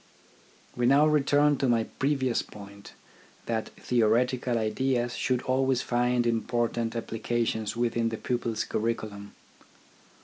We 0.75 0.87
now 0.87 1.05
return 1.05 1.57
to 1.57 1.69
my 1.69 1.83
previous 1.83 2.41
point, 2.41 2.93
that 3.45 3.69
theoretical 3.79 4.57
ideas 4.57 5.13
should 5.15 5.43
always 5.43 5.83
find 5.83 6.25
important 6.25 6.95
applications 6.95 7.75
within 7.77 8.09
the 8.09 8.17
pupil's 8.17 8.63
curriculum. 8.63 9.35